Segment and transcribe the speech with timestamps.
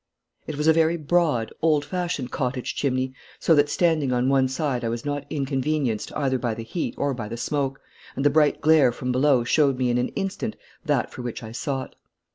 [0.47, 4.83] It was a very broad, old fashioned cottage chimney, so that standing on one side
[4.83, 7.79] I was not inconvenienced either by the heat or by the smoke,
[8.15, 11.51] and the bright glare from below showed me in an instant that for which I
[11.51, 11.93] sought.